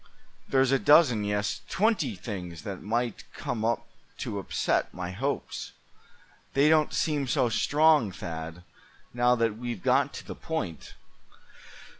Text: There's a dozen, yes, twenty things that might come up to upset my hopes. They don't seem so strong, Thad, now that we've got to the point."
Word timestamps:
There's 0.49 0.71
a 0.71 0.79
dozen, 0.79 1.23
yes, 1.23 1.61
twenty 1.69 2.15
things 2.15 2.63
that 2.63 2.81
might 2.81 3.23
come 3.35 3.63
up 3.63 3.85
to 4.17 4.39
upset 4.39 4.91
my 4.95 5.11
hopes. 5.11 5.73
They 6.55 6.69
don't 6.69 6.91
seem 6.91 7.27
so 7.27 7.49
strong, 7.49 8.11
Thad, 8.11 8.63
now 9.13 9.35
that 9.35 9.59
we've 9.59 9.83
got 9.83 10.11
to 10.15 10.25
the 10.25 10.33
point." 10.33 10.95